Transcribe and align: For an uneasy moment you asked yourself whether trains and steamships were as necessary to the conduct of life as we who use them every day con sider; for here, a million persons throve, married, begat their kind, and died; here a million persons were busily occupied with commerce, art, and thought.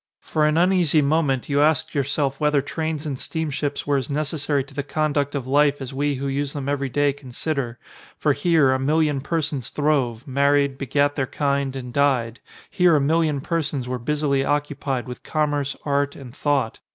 For 0.21 0.47
an 0.47 0.57
uneasy 0.57 1.03
moment 1.03 1.47
you 1.47 1.61
asked 1.61 1.93
yourself 1.93 2.39
whether 2.39 2.59
trains 2.63 3.05
and 3.05 3.19
steamships 3.19 3.85
were 3.85 3.97
as 3.97 4.09
necessary 4.09 4.63
to 4.63 4.73
the 4.73 4.81
conduct 4.81 5.35
of 5.35 5.45
life 5.45 5.79
as 5.79 5.93
we 5.93 6.15
who 6.15 6.25
use 6.25 6.53
them 6.53 6.67
every 6.67 6.89
day 6.89 7.13
con 7.13 7.31
sider; 7.31 7.77
for 8.17 8.33
here, 8.33 8.71
a 8.71 8.79
million 8.79 9.21
persons 9.21 9.69
throve, 9.69 10.25
married, 10.27 10.79
begat 10.79 11.13
their 11.15 11.27
kind, 11.27 11.75
and 11.75 11.93
died; 11.93 12.39
here 12.71 12.95
a 12.95 12.99
million 12.99 13.41
persons 13.41 13.87
were 13.87 13.99
busily 13.99 14.43
occupied 14.43 15.07
with 15.07 15.21
commerce, 15.21 15.77
art, 15.85 16.15
and 16.15 16.35
thought. 16.35 16.79